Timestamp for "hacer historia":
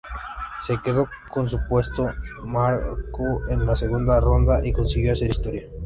5.13-5.69